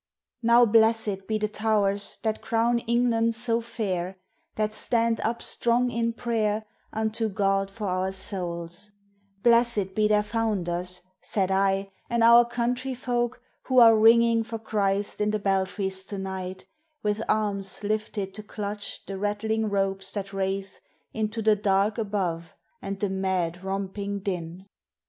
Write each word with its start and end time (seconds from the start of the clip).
Now 0.41 0.65
blessed 0.65 1.27
be 1.27 1.37
the 1.37 1.47
tow'rs 1.47 2.17
that 2.23 2.41
crown 2.41 2.79
England 2.87 3.35
so 3.35 3.61
fair 3.61 4.17
That 4.55 4.73
stand 4.73 5.19
up 5.19 5.43
strong 5.43 5.91
in 5.91 6.13
prayer 6.13 6.65
unto 6.91 7.29
God 7.29 7.69
for 7.69 7.85
our 7.87 8.11
souls: 8.11 8.89
Blessed 9.43 9.93
be 9.93 10.07
their 10.07 10.23
founders 10.23 11.01
(said 11.21 11.51
I) 11.51 11.91
an' 12.09 12.23
our 12.23 12.45
country 12.45 12.95
folk 12.95 13.43
Who 13.65 13.77
are 13.77 13.95
ringing 13.95 14.41
for 14.41 14.57
Christ 14.57 15.21
in 15.21 15.29
the 15.29 15.37
belfries 15.37 16.03
to 16.05 16.17
night 16.17 16.65
With 17.03 17.21
arms 17.29 17.83
lifted 17.83 18.33
to 18.33 18.41
clutch 18.41 19.05
the 19.05 19.19
rattling 19.19 19.69
ropes 19.69 20.13
that 20.13 20.33
race 20.33 20.81
Into 21.13 21.43
the 21.43 21.55
dark 21.55 21.99
above 21.99 22.55
and 22.81 22.99
the 22.99 23.09
mad 23.11 23.63
romping 23.63 24.21
din. 24.21 24.65